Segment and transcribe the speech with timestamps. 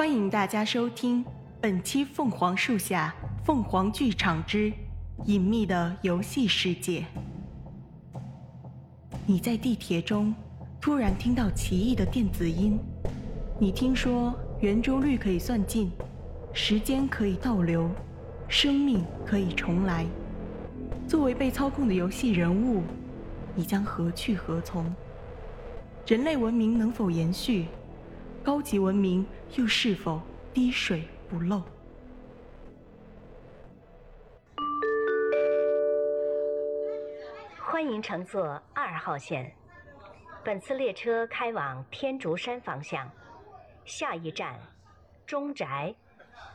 [0.00, 1.22] 欢迎大家收听
[1.60, 4.72] 本期《凤凰树下凤凰剧场之
[5.26, 7.04] 隐秘的游戏世界》。
[9.26, 10.34] 你在地铁中
[10.80, 12.78] 突然听到奇异的电子音，
[13.58, 15.92] 你听说圆周率可以算尽，
[16.54, 17.86] 时间可以倒流，
[18.48, 20.06] 生命可以重来。
[21.06, 22.82] 作为被操控的游戏人物，
[23.54, 24.90] 你将何去何从？
[26.06, 27.66] 人类文明能否延续？
[28.42, 29.26] 高级文明
[29.56, 30.18] 又是否
[30.54, 31.62] 滴水不漏？
[37.58, 39.54] 欢迎乘坐二号线，
[40.42, 43.10] 本次列车开往天竺山方向，
[43.84, 44.58] 下一站
[45.26, 45.94] 中宅。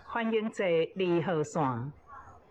[0.07, 1.93] 欢迎坐二号线，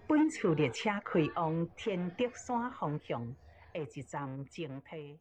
[0.06, 3.34] 本次列车开往天竺山方向，
[3.75, 5.19] 下一站静梯。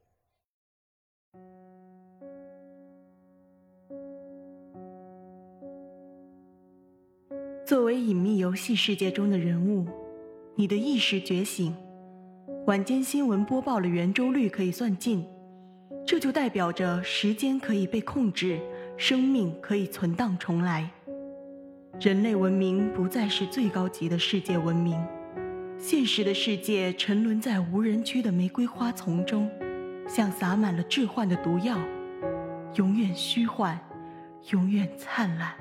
[7.66, 9.88] 作为隐秘游戏世界中的人物，
[10.56, 11.74] 你的意识觉醒。
[12.68, 15.26] 晚间新闻播报了圆周率可以算尽，
[16.06, 18.60] 这就代表着时间可以被控制，
[18.98, 20.90] 生命可以存档重来。
[22.02, 25.02] 人类文明不再是最高级的世界文明，
[25.78, 29.50] 现实的世界沉沦在无人区的玫瑰花丛中，
[30.06, 31.78] 像洒满了致幻的毒药，
[32.76, 33.80] 永远虚幻，
[34.52, 35.54] 永远灿烂。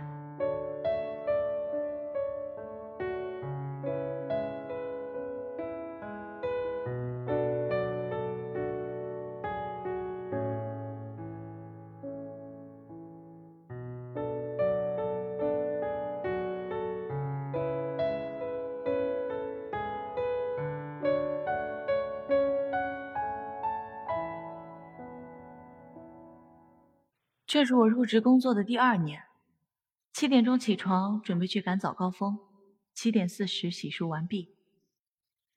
[27.52, 29.24] 这是我入职工作的第二年，
[30.14, 32.38] 七点钟起床，准备去赶早高峰。
[32.94, 34.54] 七点四十洗漱完毕，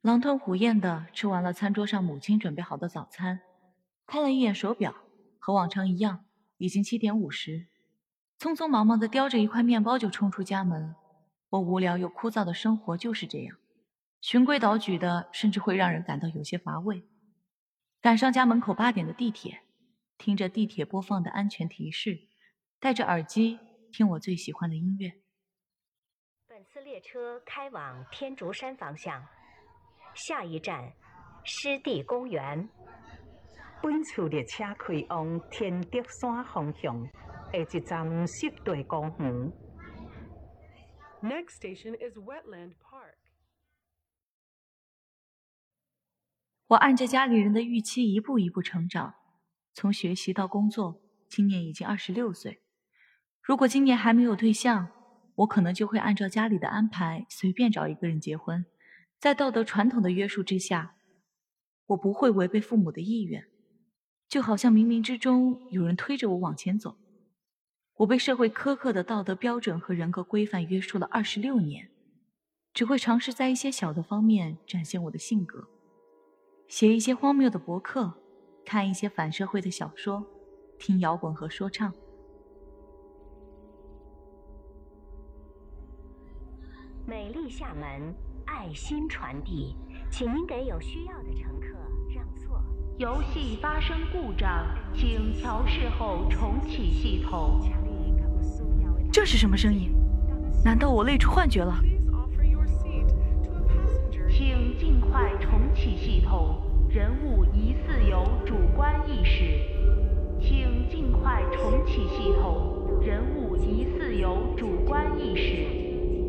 [0.01, 3.39] 狼吞虎咽的吃完了餐桌上母亲准备好的早餐。
[4.05, 4.93] 看了一眼手表，
[5.39, 6.25] 和往常一样，
[6.57, 7.67] 已经七点五十。
[8.37, 10.93] 匆匆忙忙的叼着一块面包就冲出家门。
[11.51, 13.55] 我无聊又枯燥的生活就是这样，
[14.19, 17.07] 循规蹈矩的，甚至会让人感到有些乏味。
[18.01, 19.61] 赶上家门口八点的地铁。
[20.17, 22.27] 听着地铁播放的安全提示，
[22.79, 23.59] 戴着耳机
[23.91, 25.11] 听我最喜欢的音乐。
[26.47, 29.27] 本次列车开往天竺山方向，
[30.13, 30.93] 下一站
[31.43, 32.69] 湿地公园。
[33.83, 37.05] 本次列车开往天竺山方向，
[37.51, 39.51] 下一站湿地公园。
[41.21, 43.15] Next station is Wetland Park。
[46.67, 49.13] 我按着家里人的预期一步一步成长。
[49.75, 52.61] 从学习到工作，今年已经二十六岁。
[53.41, 54.87] 如果今年还没有对象，
[55.35, 58.65] 我可能就会按照家里的安排随便找一个人结婚。
[59.19, 60.95] 在道德传统的约束之下，
[61.87, 63.47] 我不会违背父母的意愿。
[64.29, 66.97] 就好像冥冥之中有人推着我往前走。
[67.97, 71.89] 我被社会苛刻的道德标准和人格规范约束了二十六年，
[72.73, 75.67] 只会尝试在一些小的方面展现我的性格，
[76.69, 78.21] 写一些荒谬的博客。
[78.65, 80.25] 看一些反社会的小说，
[80.79, 81.93] 听摇滚和说唱。
[87.05, 88.13] 美丽厦门，
[88.45, 89.75] 爱心传递，
[90.09, 91.67] 请您给有需要的乘客
[92.13, 92.59] 让座。
[92.97, 94.65] 游戏发生故障，
[94.95, 97.61] 请调试后重启系统。
[99.11, 99.93] 这是什么声音？
[100.63, 101.75] 难道我累出幻觉了？
[104.27, 106.61] 请尽快重启系统。
[106.95, 109.43] 人物疑似有主观意识，
[110.39, 113.01] 请尽快重启系统。
[113.05, 115.67] 人物疑似有主观意识，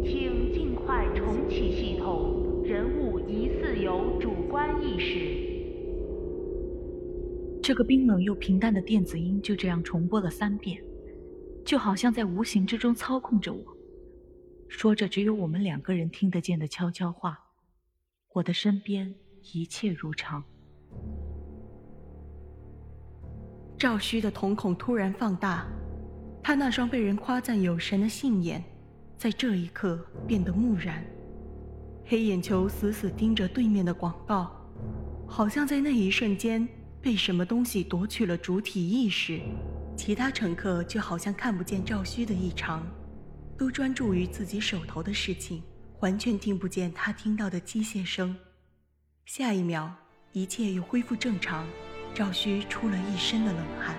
[0.03, 2.65] 请尽快重启系统。
[2.65, 5.47] 人物疑似有主观意识。
[7.63, 10.83] 这个冰冷又平淡的电子音就这样重播了三遍，
[11.65, 13.65] 就好像在无形之中操控着我，
[14.67, 17.39] 说着只有我们两个人听得见的悄悄话。
[18.33, 19.15] 我的身边
[19.55, 20.43] 一切如常。
[23.79, 25.67] 赵虚的瞳孔突然放大，
[26.43, 28.65] 他那双被人夸赞有神的杏眼，
[29.19, 31.05] 在这一刻变得木然。
[32.07, 34.51] 黑眼球死死盯着对面的广告，
[35.27, 36.67] 好像在那一瞬间
[37.03, 39.41] 被什么东西夺取了主体意识。
[39.95, 42.87] 其他乘客就好像看不见赵虚的异常，
[43.59, 45.63] 都专注于自己手头的事情，
[46.01, 48.35] 完全听不见他听到的机械声。
[49.27, 49.93] 下一秒。
[50.33, 51.67] 一切又恢复正常，
[52.17, 53.95] 赵旭出了一身的冷汗。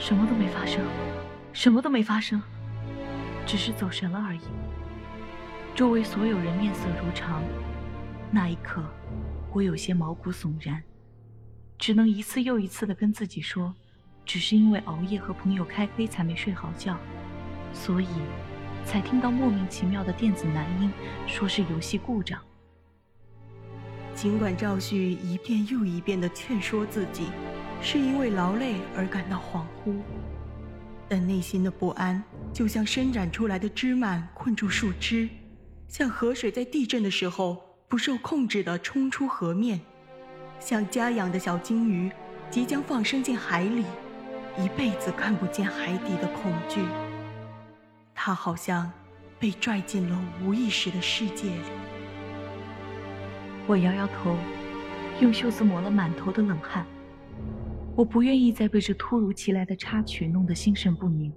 [0.00, 0.84] 什么都没发生，
[1.52, 2.42] 什么都没发生，
[3.46, 4.40] 只是走神了而已。
[5.76, 7.40] 周围所有人面色如常，
[8.32, 8.82] 那一刻，
[9.52, 10.82] 我有些毛骨悚然，
[11.78, 13.72] 只能一次又一次的跟自己说，
[14.24, 16.98] 只是因为熬夜和朋友开黑才没睡好觉，
[17.72, 18.08] 所以
[18.84, 20.90] 才听到莫名其妙的电子男音，
[21.28, 22.42] 说是游戏故障。
[24.20, 27.28] 尽管赵旭一遍又一遍的劝说自己。
[27.80, 29.94] 是因为劳累而感到恍惚，
[31.08, 32.20] 但内心的不安
[32.52, 35.28] 就像伸展出来的枝蔓困住树枝，
[35.86, 37.56] 像河水在地震的时候
[37.86, 39.80] 不受控制地冲出河面，
[40.58, 42.10] 像家养的小金鱼
[42.50, 43.84] 即将放生进海里，
[44.58, 46.80] 一辈子看不见海底的恐惧。
[48.12, 48.90] 他好像
[49.38, 51.62] 被拽进了无意识的世界里。
[53.68, 54.34] 我摇摇头，
[55.20, 56.86] 用袖子抹了满头的冷汗。
[57.94, 61.30] 我不愿意再被这突如其来的插曲弄得心神不宁。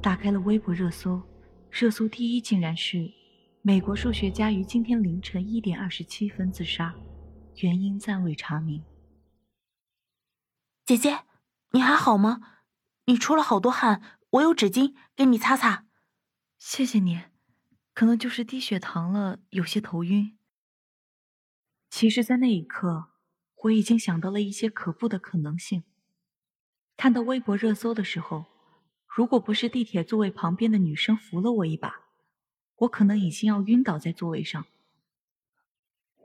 [0.00, 1.20] 打开了微博热搜，
[1.70, 3.12] 热搜第一竟然是
[3.60, 6.94] “美国数学家于今天凌晨一点二十七分自杀，
[7.56, 8.82] 原因暂未查明”。
[10.86, 11.24] 姐姐，
[11.72, 12.40] 你还好吗？
[13.04, 14.00] 你出了好多汗，
[14.30, 15.84] 我有纸巾给你擦擦。
[16.58, 17.20] 谢谢你，
[17.92, 20.38] 可能就是低血糖了，有些头晕。
[21.90, 23.08] 其实，在那一刻。
[23.64, 25.82] 我已经想到了一些可怖的可能性。
[26.96, 28.46] 看到微博热搜的时候，
[29.06, 32.06] 如果不是地铁座位旁边的女生扶了我一把，
[32.76, 34.64] 我可能已经要晕倒在座位上。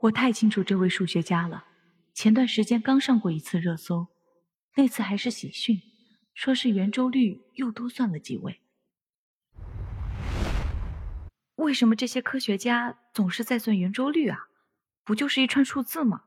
[0.00, 1.66] 我太清楚这位数学家了，
[2.14, 4.06] 前段时间刚上过一次热搜，
[4.76, 5.82] 那次还是喜讯，
[6.32, 8.62] 说是圆周率又多算了几位。
[11.56, 14.48] 为什么这些科学家总是在算圆周率啊？
[15.06, 16.24] 不就是一串数字吗？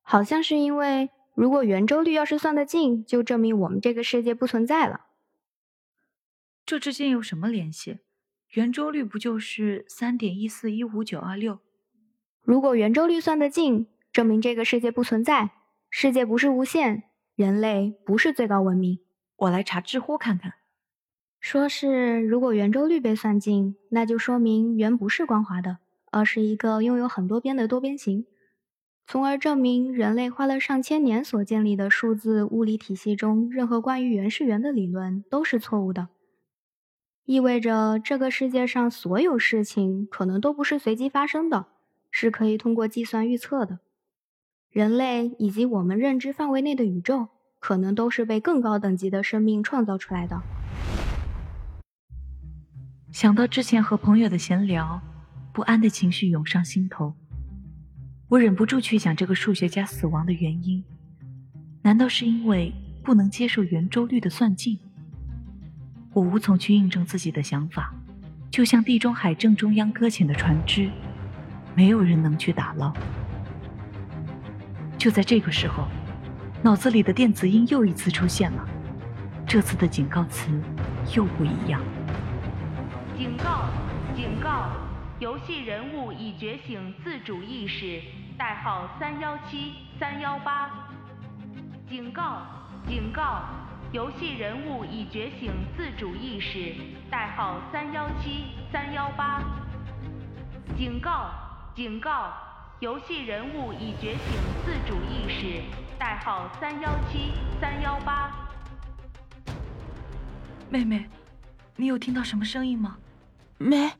[0.00, 5.08] 好像是因为，如果圆周率要是算得近，就证明我们这个世界不存在了。
[6.64, 7.98] 这之间有什么联系？
[8.52, 11.60] 圆周率不就是三点一四一五九二六？
[12.40, 15.50] 如果圆周率算得近，证明这个世界不存在，
[15.90, 17.04] 世界不是无限，
[17.34, 19.00] 人类不是最高文明。
[19.36, 20.54] 我来查知乎看看。
[21.38, 25.78] 说是如果圆周率被算尽，那就说明圆不是光滑的，
[26.10, 28.26] 而是一个拥有很多边的多边形。
[29.06, 36.08] 从而证明人类花了上千年所建立的数字物理体系中，任何关于圆是圆的理论都是错误的。
[37.24, 41.66] 意味着这个世界上所有事情可能都不是随机发生的，
[42.10, 43.80] 是可以通过计算预测的。
[44.70, 47.28] 人类以及我们认知范围内的宇宙，
[47.58, 50.40] 可能都是被更高等级的生命创造出来的。
[53.12, 55.00] 想到之前和朋友的闲聊，
[55.52, 57.14] 不安的情绪涌上心头。
[58.28, 60.84] 我忍不住去想这个数学家死亡的原因，
[61.82, 64.78] 难道是因为不能接受圆周率的算尽？
[66.12, 67.92] 我无从去印证自己的想法，
[68.50, 70.90] 就像地中海正中央搁浅的船只，
[71.74, 72.92] 没有人能去打捞。
[74.96, 75.88] 就在这个时候，
[76.62, 78.68] 脑子里的电子音又一次出现了，
[79.46, 80.50] 这次的警告词
[81.16, 81.80] 又不一样。
[83.16, 83.68] 警告！
[84.14, 84.70] 警告！
[85.20, 88.02] 游戏人物已觉醒自主意识。
[88.38, 90.88] 代号三幺七三幺八，
[91.86, 92.40] 警告！
[92.88, 93.42] 警告！
[93.92, 96.74] 游戏人物已觉醒自主意识。
[97.10, 99.42] 代号三幺七三幺八，
[100.78, 101.30] 警告！
[101.76, 102.32] 警告！
[102.78, 104.22] 游戏人物已觉醒
[104.64, 105.62] 自主意识。
[105.98, 108.34] 代号三幺七三幺八。
[110.70, 111.04] 妹妹，
[111.76, 112.96] 你有听到什么声音吗？
[113.58, 113.92] 没，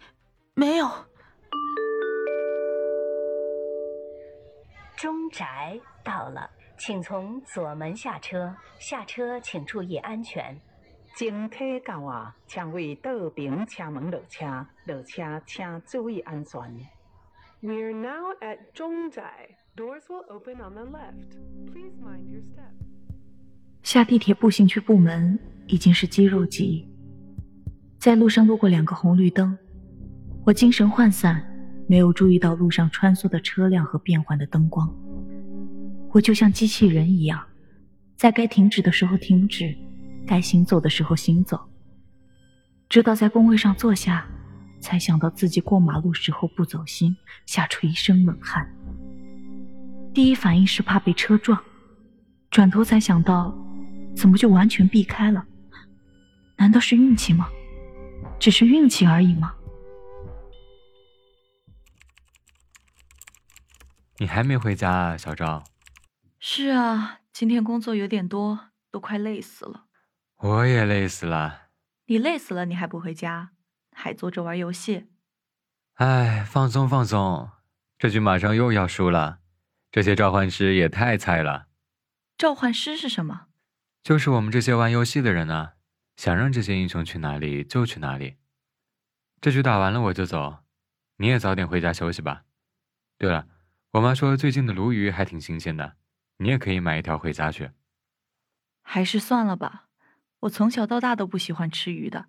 [0.55, 0.91] 没有。
[5.01, 8.55] 中宅到了，请从左门下车。
[8.79, 10.55] 下车请注意安全。
[11.17, 16.61] 整体到啊，请为道边车门落车，落车请注意安全。
[17.61, 21.31] We are now at 中宅，Doors will open on the left.
[21.73, 22.75] Please mind your step.
[23.83, 26.87] 下地铁步行去部门已经是肌肉记忆。
[27.99, 29.57] 在路上路过两个红绿灯，
[30.45, 31.47] 我精神涣散。
[31.91, 34.89] 没有注意到路上穿梭的车辆和变换的灯光，
[36.13, 37.45] 我就像机器人一样，
[38.15, 39.77] 在该停止的时候停止，
[40.25, 41.61] 该行走的时候行走。
[42.89, 44.25] 直到在工位上坐下，
[44.79, 48.73] 才想到自己过马路时候不走心，吓出一身冷汗。
[50.15, 51.61] 第一反应是怕被车撞，
[52.53, 53.53] 转头才想到，
[54.15, 55.45] 怎么就完全避开了？
[56.57, 57.49] 难道是运气吗？
[58.39, 59.53] 只是运气而已吗？
[64.21, 65.65] 你还没回家啊，小赵？
[66.39, 69.87] 是啊，今天工作有点多，都快累死了。
[70.37, 71.69] 我也累死了。
[72.05, 73.53] 你累死了，你还不回家，
[73.97, 75.09] 还坐着玩游戏？
[75.95, 77.51] 哎，放松放松，
[77.97, 79.39] 这局马上又要输了。
[79.91, 81.69] 这些召唤师也太菜了。
[82.37, 83.47] 召唤师是什么？
[84.03, 85.73] 就是我们这些玩游戏的人呢。
[86.19, 88.37] 想让这些英雄去哪里就去哪里。
[89.41, 90.59] 这局打完了我就走，
[91.17, 92.43] 你也早点回家休息吧。
[93.17, 93.49] 对了，
[93.93, 95.97] 我妈说最近的鲈鱼还挺新鲜的，
[96.39, 97.71] 你也可以买一条回家去。
[98.83, 99.89] 还是算了吧，
[100.41, 102.27] 我从小到大都不喜欢吃鱼的。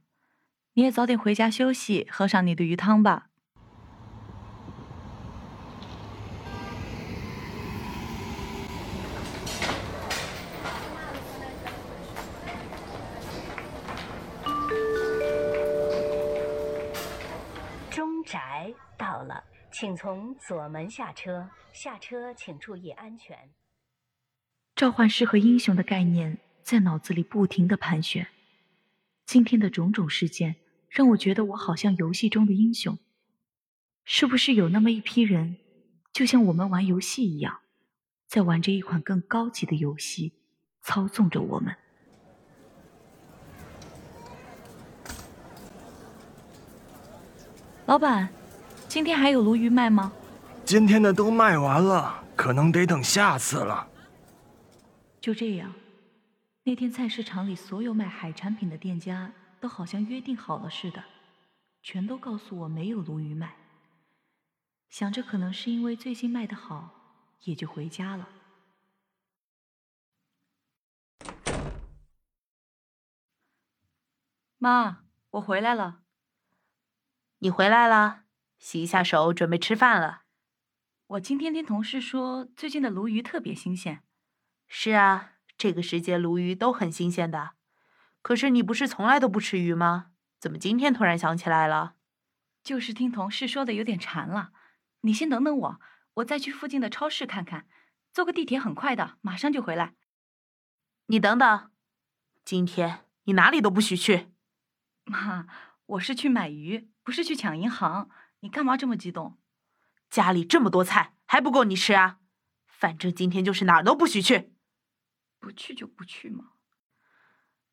[0.73, 3.30] 你也早点回家休息，喝上你的鱼汤吧。
[19.81, 21.49] 请从左门下车。
[21.73, 23.49] 下车请注意安全。
[24.75, 28.27] 召唤师和英雄的概念在脑子里不停的盘旋。
[29.25, 30.57] 今天的种种事件
[30.87, 32.99] 让我觉得我好像游戏中的英雄。
[34.03, 35.57] 是不是有那么一批人，
[36.13, 37.61] 就像我们玩游戏一样，
[38.27, 40.33] 在玩着一款更高级的游戏，
[40.83, 41.75] 操纵着我们？
[47.87, 48.31] 老板，
[48.93, 50.11] 今天还有鲈鱼卖吗？
[50.65, 53.87] 今天的都卖完了，可能得等下次了。
[55.21, 55.73] 就这样，
[56.63, 59.31] 那天菜市场里所有卖海产品的店家
[59.61, 61.01] 都好像约定好了似的，
[61.81, 63.55] 全都告诉我没有鲈鱼卖。
[64.89, 66.89] 想着可能是因为最近卖的好，
[67.45, 68.27] 也就回家了。
[74.57, 75.99] 妈，我回来了。
[77.39, 78.23] 你回来了，
[78.61, 80.21] 洗一下手，准备吃饭了。
[81.07, 84.03] 我今天听同事说，最近的鲈鱼特别新鲜。
[84.67, 87.53] 是啊，这个时节鲈鱼都很新鲜的。
[88.21, 90.11] 可是你不是从来都不吃鱼吗？
[90.39, 91.95] 怎么今天突然想起来了？
[92.63, 94.51] 就是听同事说的有点馋了。
[95.01, 95.81] 你先等等我，
[96.13, 97.67] 我再去附近的超市看看。
[98.13, 99.95] 坐个地铁很快的，马上就回来。
[101.07, 101.71] 你等等，
[102.45, 104.27] 今天你哪里都不许去。
[105.05, 105.47] 妈，
[105.97, 106.91] 我是去买鱼。
[107.03, 109.39] 不是去抢银行，你干嘛这么激动？
[110.09, 112.19] 家里这么多菜，还不够你吃啊？
[112.67, 114.53] 反正今天就是哪儿都不许去。
[115.39, 116.51] 不去就不去嘛。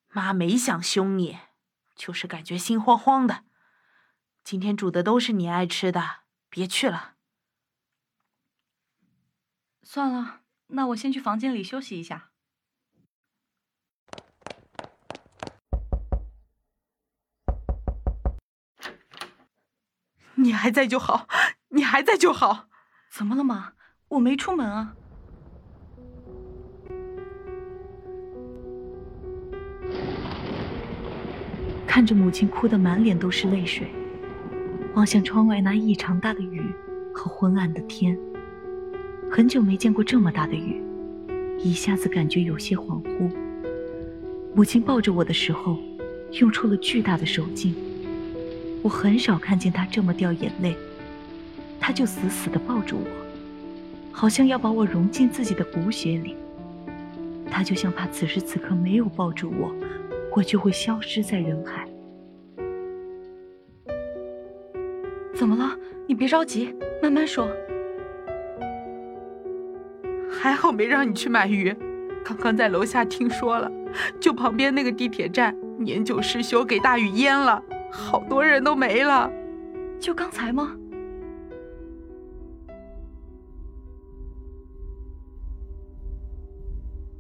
[0.09, 1.39] 妈没想凶你，
[1.95, 3.45] 就是感觉心慌慌的。
[4.45, 7.17] 今天煮的都是你爱吃的，别去了。
[9.83, 12.31] 算了，那我先去房间里休息一下。
[20.35, 21.29] 你还在就好，
[21.71, 22.67] 你还在就好。
[23.11, 23.73] 怎么了妈？
[24.09, 24.95] 我没出门啊。
[31.87, 33.89] 看着母亲哭得满脸都是泪水，
[34.95, 36.63] 望向窗外那异常大的雨
[37.15, 38.19] 和昏暗的天。
[39.31, 40.83] 很久没见过这么大的雨，
[41.59, 43.31] 一下子感觉有些恍惚。
[44.55, 45.79] 母亲抱着我的时候，
[46.33, 47.75] 用出了巨大的手劲。
[48.89, 50.75] 我很少看见他这么掉眼泪，
[51.79, 53.07] 他就死死地抱住我，
[54.11, 56.35] 好像要把我融进自己的骨血里。
[57.51, 59.75] 他就像怕此时此刻没有抱住我，
[60.35, 61.87] 我就会消失在人海。
[65.35, 65.77] 怎么了？
[66.07, 67.47] 你别着急，慢慢说。
[70.31, 71.77] 还好没让你去买鱼，
[72.25, 73.71] 刚刚在楼下听说了，
[74.19, 77.63] 就旁边那个地铁站，年久失修，给大雨淹了。
[77.91, 79.31] 好多人都没了，
[80.01, 80.77] 就刚才吗？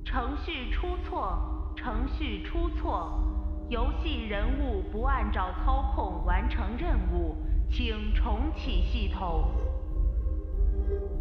[0.05, 3.21] 程序出错，程序出错，
[3.69, 7.37] 游戏人物不按照操控完成任务，
[7.71, 9.51] 请重启系统。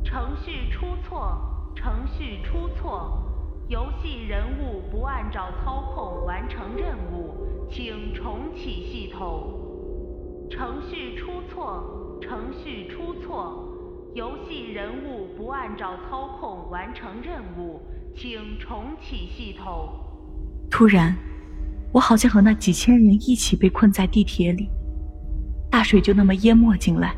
[0.04, 1.38] 程序出错，
[1.76, 3.22] 程序出错，
[3.68, 7.47] 游戏人物不按照操控完成任务。
[7.70, 9.54] 请重启系统。
[10.50, 13.68] 程序出错，程序出错，
[14.14, 17.82] 游戏人物不按照操控完成任务，
[18.16, 19.90] 请重启系统。
[20.72, 21.16] 突然，
[21.92, 24.70] 我好像和那几千人一起被困在地铁里，
[25.70, 27.14] 大水就那么淹没进来，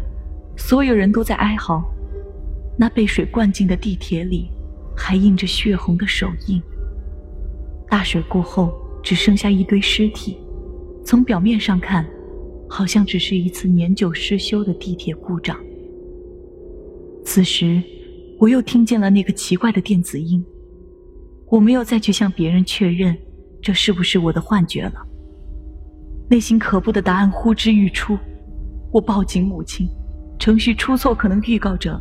[0.57, 1.83] 所有人都在哀嚎。
[2.77, 4.49] 那被水灌进的地铁里，
[4.97, 6.61] 还印着血红的手印。
[7.87, 8.73] 大水过后。
[9.01, 10.37] 只剩下一堆尸体，
[11.05, 12.05] 从表面上看，
[12.69, 15.57] 好像只是一次年久失修的地铁故障。
[17.23, 17.81] 此时，
[18.37, 20.43] 我又听见了那个奇怪的电子音，
[21.47, 23.17] 我没有再去向别人确认
[23.61, 24.93] 这是不是我的幻觉了。
[26.29, 28.17] 内心可怖的答案呼之欲出，
[28.91, 29.87] 我报警母亲，
[30.37, 31.99] 程序出错可能预告着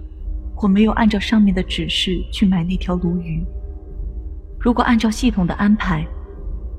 [0.60, 3.42] 我没有按照上面的指示去买那条鲈鱼。
[4.60, 6.06] 如果按照系统的安排，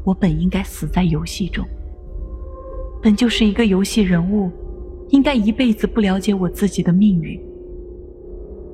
[0.03, 1.65] 我本应该死在游戏中。
[3.01, 4.51] 本就是一个游戏人物，
[5.09, 7.39] 应该一辈子不了解我自己的命运。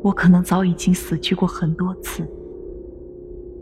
[0.02, 2.28] 我可能早已经死去过很多次，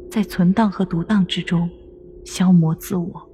[0.10, 1.70] 在存档和读档之中
[2.26, 3.30] 消磨自我。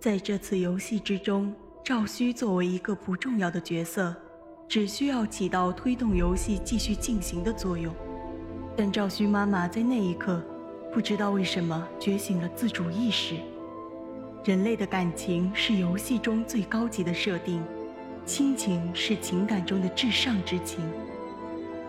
[0.00, 1.52] 在这次游戏之中，
[1.84, 4.14] 赵虚作为一个不重要的角色，
[4.68, 7.92] 只需要起到推动游戏继续进行的作用。
[8.76, 10.42] 但赵虚妈妈在那一刻，
[10.94, 13.34] 不知道为什么觉醒了自主意识。
[14.44, 17.60] 人类的感情是游戏中最高级的设定，
[18.24, 20.88] 亲情是情感中的至上之情。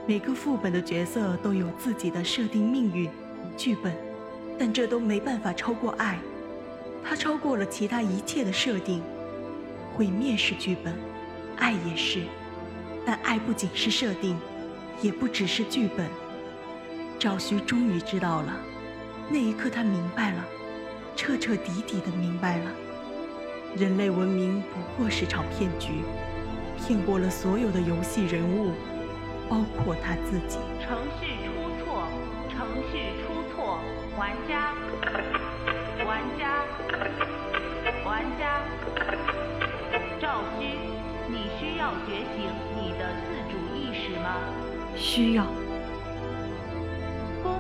[0.08, 3.08] 每个副本的角色都有自己的设定命运、
[3.56, 3.96] 剧本，
[4.58, 6.18] 但这都没办法超过爱。
[7.04, 9.04] 它超过了其他一切的设定，
[9.94, 10.96] 毁灭是剧本，
[11.58, 12.24] 爱也是，
[13.06, 14.36] 但爱不仅是设定，
[15.00, 16.10] 也不只是剧本。
[17.20, 18.58] 赵徐终于知道了，
[19.28, 20.46] 那一刻他明白了，
[21.16, 22.72] 彻彻底底的明白了，
[23.76, 26.04] 人类文明不过是场骗局，
[26.78, 28.72] 骗过了所有的游戏人物，
[29.50, 30.60] 包括他自己。
[30.80, 31.52] 程序出
[31.84, 32.08] 错，
[32.50, 33.80] 程序出错，
[34.18, 34.74] 玩家。
[36.06, 36.64] 玩家，
[38.06, 38.62] 玩家，
[40.22, 40.78] 赵虚，
[41.28, 44.38] 你需要觉醒你的自主意识吗？
[44.96, 45.48] 需要。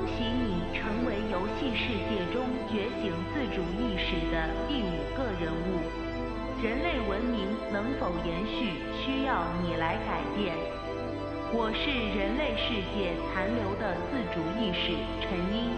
[0.05, 5.81] 恭喜你成为游戏世界中觉醒自主意识的第五个人物。
[6.61, 10.53] 人类文明能否延续，需要你来改变。
[11.51, 14.93] 我是人类世界残留的自主意识，
[15.25, 15.73] 陈英。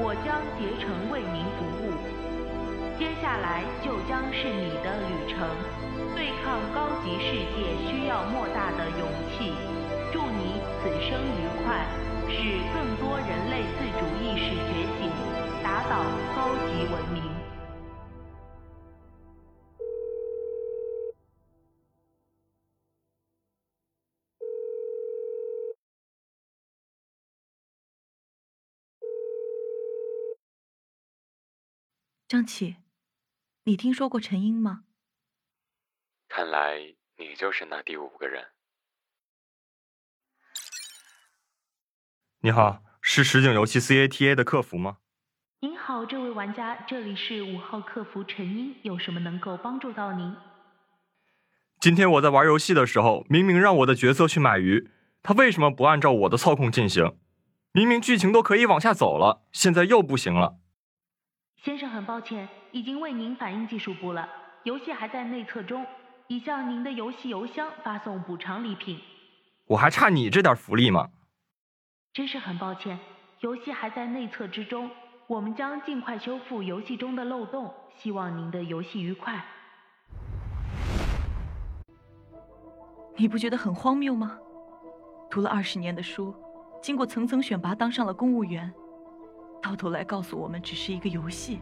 [0.00, 1.92] 我将竭诚为您服务，
[2.98, 5.44] 接下来就将是你的旅程。
[6.16, 9.52] 对抗高级世界需要莫大的勇气。
[10.10, 11.84] 祝你此生愉快，
[12.34, 12.40] 使
[12.72, 15.10] 更多人类自主意识觉醒，
[15.62, 16.02] 打倒
[16.34, 17.22] 高级文明。
[32.28, 32.76] 张琪，
[33.64, 34.84] 你听说过陈英吗？
[36.28, 38.48] 看来你就是那第五个人。
[42.44, 44.96] 你好，是实景游戏 CATA 的客服吗？
[45.60, 50.34] 您好，这位玩家，这里是五号客服陈英，有什么能够帮助到您？
[51.78, 54.90] 今天我在玩游戏的时候，明明让我的角色去买鱼，
[55.22, 57.16] 他为什么不按照我的操控进行？
[57.70, 60.56] 明明剧情都可以往下走了，现在又不行了。
[61.62, 64.28] 先生，很抱歉，已经为您反映技术部了。
[64.64, 65.86] 游戏还在内测中，
[66.26, 68.98] 已向您的游戏邮箱发送补偿礼品。
[69.66, 71.10] 我还差你这点福利吗？
[72.14, 72.98] 真是很抱歉，
[73.40, 74.90] 游戏还在内测之中，
[75.26, 77.72] 我们将尽快修复游戏中的漏洞。
[77.96, 79.42] 希望您的游戏愉快。
[83.16, 84.38] 你不觉得很荒谬吗？
[85.30, 86.34] 读了二十年的书，
[86.82, 88.70] 经过层层选拔，当上了公务员。
[89.62, 91.60] 到头来告诉我们，只是一个游戏。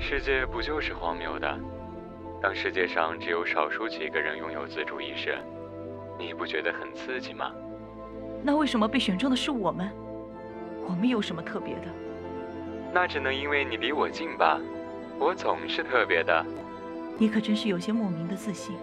[0.00, 1.56] 世界不就是荒谬的？
[2.42, 5.38] 当世界上只有少数几个人拥有自主意识，
[6.18, 7.52] 你不觉得很刺激吗？
[8.46, 9.90] 那为什么被选中的是我们？
[10.86, 11.86] 我们有什么特别的？
[12.92, 14.60] 那只能因为你离我近吧。
[15.18, 16.44] 我总是特别的。
[17.16, 18.76] 你可真是有些莫名的自信。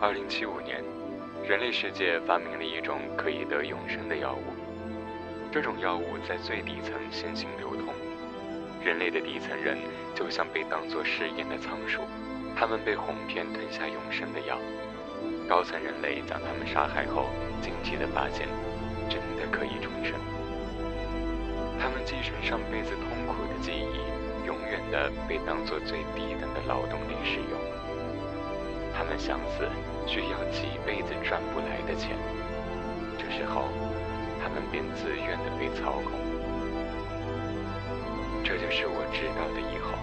[0.00, 0.82] 二零七五年，
[1.48, 4.42] 人类世界发明了一种可以得永生的药物。
[5.52, 7.94] 这种药物在最底层先行流通，
[8.84, 9.78] 人类的底层人
[10.16, 12.00] 就像被当作试验的仓鼠，
[12.56, 14.58] 他们被哄骗吞下永生的药。
[15.48, 17.26] 高层人类将他们杀害后，
[17.62, 18.48] 惊奇地发现，
[19.08, 20.14] 真的可以重生。
[21.78, 27.58] 他们继承上辈子痛苦的记忆，永远的被当作最低等的劳动力使用。
[28.96, 29.68] 他们想死，
[30.06, 32.16] 需要几辈子赚不来的钱。
[33.18, 33.68] 这时候。
[34.38, 36.12] 他们便自愿的被操控，
[38.44, 39.98] 这就是我知道的以后。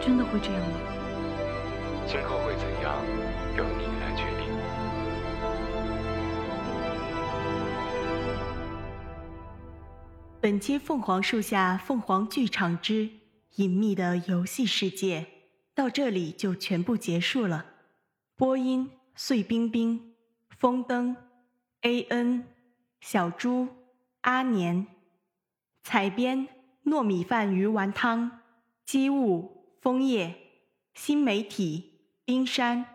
[0.00, 0.99] 真的会这样吗？
[2.10, 3.06] 今后会怎样，
[3.56, 4.50] 由你来决定。
[10.40, 13.08] 本期《凤凰树下凤凰剧场之
[13.54, 15.20] 隐秘的游戏世界》
[15.72, 17.64] 到这里就全部结束了。
[18.34, 20.16] 播音：碎冰冰，
[20.48, 21.16] 风灯。
[21.82, 22.48] A N、
[23.00, 23.68] 小猪、
[24.22, 24.84] 阿年。
[25.84, 26.48] 采编：
[26.86, 28.40] 糯米饭鱼丸汤。
[28.84, 30.34] 机务：枫叶。
[30.92, 31.89] 新媒体：
[32.30, 32.86] 冰山。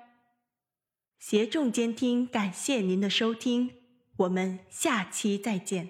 [1.20, 3.70] 协众监听，感谢您的收听，
[4.16, 5.90] 我们下期再见。